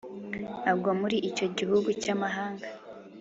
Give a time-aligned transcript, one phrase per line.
[0.71, 2.67] agwa muri icyo gihugu cy'amahanga